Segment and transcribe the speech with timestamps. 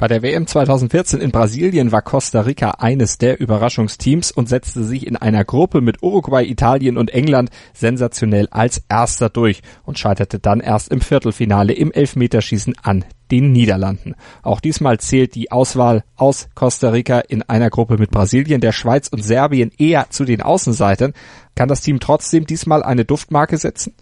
[0.00, 5.06] Bei der WM 2014 in Brasilien war Costa Rica eines der Überraschungsteams und setzte sich
[5.06, 10.60] in einer Gruppe mit Uruguay, Italien und England sensationell als erster durch und scheiterte dann
[10.60, 14.14] erst im Viertelfinale im Elfmeterschießen an den Niederlanden.
[14.42, 19.08] Auch diesmal zählt die Auswahl aus Costa Rica in einer Gruppe mit Brasilien, der Schweiz
[19.08, 21.12] und Serbien eher zu den Außenseitern.
[21.54, 23.92] Kann das Team trotzdem diesmal eine Duftmarke setzen?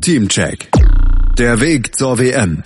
[0.00, 0.70] Teamcheck.
[1.36, 2.62] Der Weg zur WM.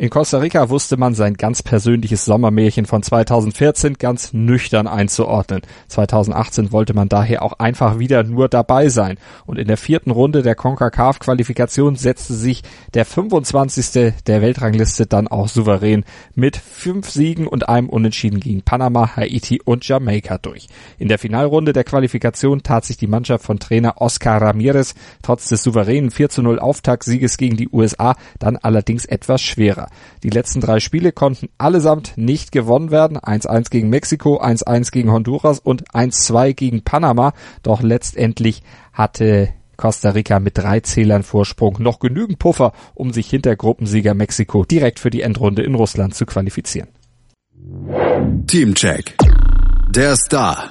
[0.00, 5.60] In Costa Rica wusste man sein ganz persönliches Sommermärchen von 2014 ganz nüchtern einzuordnen.
[5.88, 9.18] 2018 wollte man daher auch einfach wieder nur dabei sein.
[9.44, 12.62] Und in der vierten Runde der CONCACAF-Qualifikation setzte sich
[12.94, 14.14] der 25.
[14.24, 19.86] der Weltrangliste dann auch souverän mit fünf Siegen und einem Unentschieden gegen Panama, Haiti und
[19.86, 20.68] Jamaika durch.
[20.98, 25.62] In der Finalrunde der Qualifikation tat sich die Mannschaft von Trainer Oscar Ramirez trotz des
[25.62, 29.89] souveränen 4 zu 0 Auftaktsieges gegen die USA dann allerdings etwas schwerer.
[30.22, 33.18] Die letzten drei Spiele konnten allesamt nicht gewonnen werden.
[33.18, 37.32] 1-1 gegen Mexiko, 1-1 gegen Honduras und 1-2 gegen Panama.
[37.62, 43.56] Doch letztendlich hatte Costa Rica mit drei Zählern Vorsprung noch genügend Puffer, um sich hinter
[43.56, 46.88] Gruppensieger Mexiko direkt für die Endrunde in Russland zu qualifizieren.
[48.46, 49.16] Teamcheck.
[49.94, 50.70] Der Star.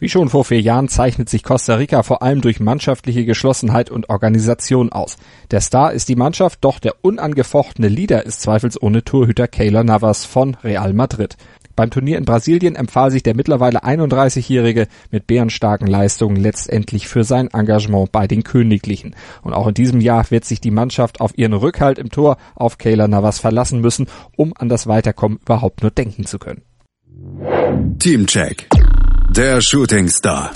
[0.00, 4.08] Wie schon vor vier Jahren zeichnet sich Costa Rica vor allem durch mannschaftliche Geschlossenheit und
[4.10, 5.16] Organisation aus.
[5.50, 10.54] Der Star ist die Mannschaft, doch der unangefochtene Leader ist zweifelsohne Torhüter Keylor Navas von
[10.62, 11.36] Real Madrid.
[11.74, 17.48] Beim Turnier in Brasilien empfahl sich der mittlerweile 31-Jährige mit bärenstarken Leistungen letztendlich für sein
[17.52, 19.16] Engagement bei den Königlichen.
[19.42, 22.78] Und auch in diesem Jahr wird sich die Mannschaft auf ihren Rückhalt im Tor auf
[22.78, 26.62] Keylor Navas verlassen müssen, um an das Weiterkommen überhaupt nur denken zu können.
[27.98, 28.68] Teamcheck.
[29.30, 30.52] Der Shooting Star.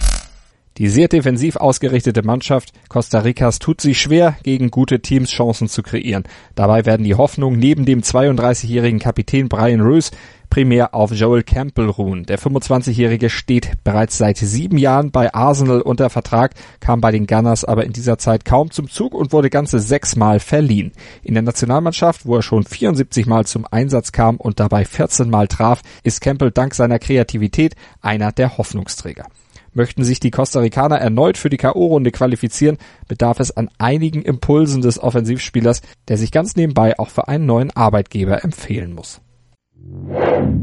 [0.79, 5.83] Die sehr defensiv ausgerichtete Mannschaft Costa Ricas tut sich schwer, gegen gute Teams Chancen zu
[5.83, 6.25] kreieren.
[6.55, 10.11] Dabei werden die Hoffnungen neben dem 32-jährigen Kapitän Brian Roos
[10.53, 12.27] primär auf Joel Campbell ruhen.
[12.27, 17.65] Der 25-Jährige steht bereits seit sieben Jahren bei Arsenal unter Vertrag, kam bei den Gunners
[17.65, 20.93] aber in dieser Zeit kaum zum Zug und wurde ganze sechsmal verliehen.
[21.23, 25.49] In der Nationalmannschaft, wo er schon 74 Mal zum Einsatz kam und dabei 14 Mal
[25.49, 29.25] traf, ist Campbell dank seiner Kreativität einer der Hoffnungsträger.
[29.73, 32.77] Möchten sich die Costa Ricaner erneut für die K.O.-Runde qualifizieren,
[33.09, 37.71] bedarf es an einigen Impulsen des Offensivspielers, der sich ganz nebenbei auch für einen neuen
[37.71, 39.23] Arbeitgeber empfehlen muss.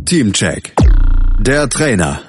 [0.05, 0.73] Teamcheck.
[1.39, 2.21] Der Trainer.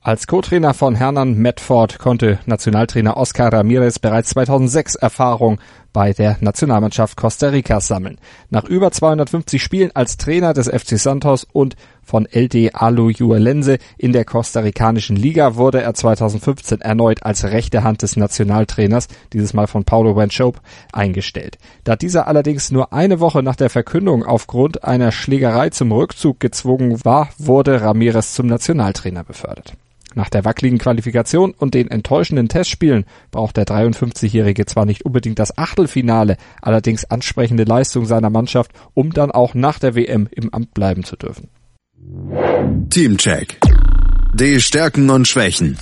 [0.00, 5.58] Als Co-Trainer von Hernan Medford konnte Nationaltrainer Oscar Ramirez bereits 2006 Erfahrung
[5.96, 8.18] bei der Nationalmannschaft Costa Ricas sammeln.
[8.50, 14.26] Nach über 250 Spielen als Trainer des FC Santos und von LD Alu-Juelense in der
[14.26, 20.16] kostarikanischen Liga wurde er 2015 erneut als rechte Hand des Nationaltrainers, dieses Mal von Paulo
[20.16, 20.60] Wanchope,
[20.92, 21.56] eingestellt.
[21.84, 27.02] Da dieser allerdings nur eine Woche nach der Verkündung aufgrund einer Schlägerei zum Rückzug gezwungen
[27.06, 29.72] war, wurde Ramirez zum Nationaltrainer befördert.
[30.14, 35.58] Nach der wackeligen Qualifikation und den enttäuschenden Testspielen braucht der 53-Jährige zwar nicht unbedingt das
[35.58, 41.04] Achtelfinale, allerdings ansprechende Leistung seiner Mannschaft, um dann auch nach der WM im Amt bleiben
[41.04, 41.48] zu dürfen.
[42.90, 43.58] Teamcheck.
[44.34, 45.76] Die Stärken und Schwächen.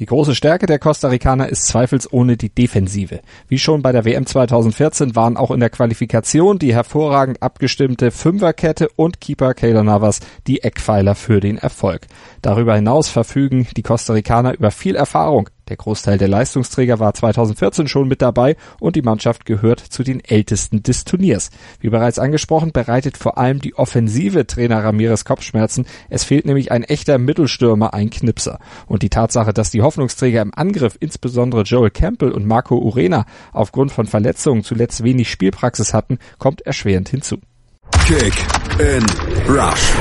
[0.00, 3.20] Die große Stärke der Costa Ricaner ist zweifelsohne die Defensive.
[3.46, 8.88] Wie schon bei der WM 2014 waren auch in der Qualifikation die hervorragend abgestimmte Fünferkette
[8.96, 10.18] und Keeper Keylor Navas
[10.48, 12.08] die Eckpfeiler für den Erfolg.
[12.42, 17.88] Darüber hinaus verfügen die Costa Ricaner über viel Erfahrung der Großteil der Leistungsträger war 2014
[17.88, 21.50] schon mit dabei und die Mannschaft gehört zu den ältesten des Turniers.
[21.80, 25.86] Wie bereits angesprochen, bereitet vor allem die offensive Trainer Ramirez Kopfschmerzen.
[26.10, 28.58] Es fehlt nämlich ein echter Mittelstürmer, ein Knipser.
[28.86, 33.92] Und die Tatsache, dass die Hoffnungsträger im Angriff, insbesondere Joel Campbell und Marco Urena, aufgrund
[33.92, 37.38] von Verletzungen zuletzt wenig Spielpraxis hatten, kommt erschwerend hinzu.
[38.06, 38.34] Kick
[38.78, 39.04] in
[39.48, 39.92] Rush.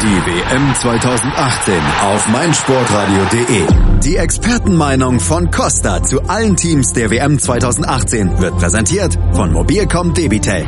[0.00, 3.91] Die WM 2018 auf meinsportradio.de.
[4.04, 10.66] Die Expertenmeinung von Costa zu allen Teams der WM 2018 wird präsentiert von Mobilcom Debitel.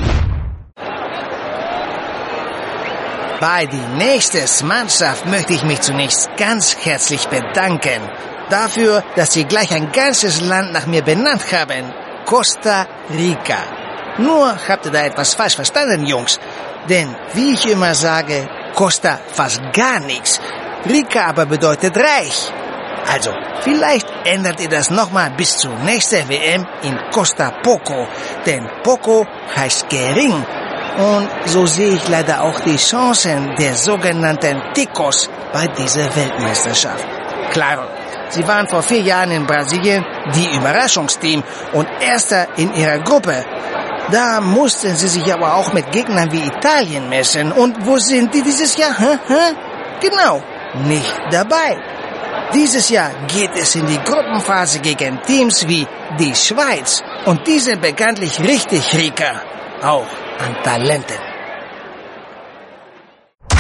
[3.40, 8.02] Bei die nächste Mannschaft möchte ich mich zunächst ganz herzlich bedanken.
[8.50, 11.92] Dafür, dass Sie gleich ein ganzes Land nach mir benannt haben.
[12.26, 13.58] Costa Rica.
[14.19, 16.38] Nur habt ihr da etwas falsch verstanden, Jungs.
[16.88, 20.40] Denn, wie ich immer sage, Costa fast gar nichts.
[20.88, 22.52] Rica aber bedeutet reich.
[23.12, 23.31] Also,
[23.61, 28.06] vielleicht ändert ihr das nochmal bis zur nächsten WM in Costa Poco.
[28.46, 29.26] Denn Poco
[29.56, 30.44] heißt gering.
[30.96, 37.05] Und so sehe ich leider auch die Chancen der sogenannten Ticos bei dieser Weltmeisterschaft.
[37.50, 37.88] Klar,
[38.29, 40.05] sie waren vor vier Jahren in Brasilien
[40.35, 41.43] die Überraschungsteam
[41.73, 43.44] und Erster in ihrer Gruppe.
[44.11, 47.50] Da mussten sie sich aber auch mit Gegnern wie Italien messen.
[47.52, 48.94] Und wo sind die dieses Jahr?
[50.00, 50.43] Genau,
[50.85, 51.76] nicht dabei.
[52.54, 55.86] Dieses Jahr geht es in die Gruppenphase gegen Teams wie
[56.18, 57.02] die Schweiz.
[57.26, 59.42] Und die sind bekanntlich richtig Rika.
[59.82, 60.06] Auch
[60.38, 61.18] an Talenten.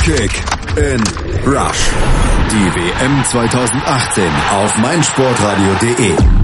[0.04, 0.32] Kick
[0.76, 1.02] in
[1.44, 1.90] Rush.
[2.52, 6.43] Die WM 2018 auf meinsportradio.de.